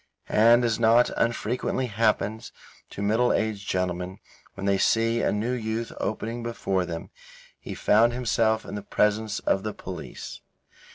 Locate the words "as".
0.65-0.79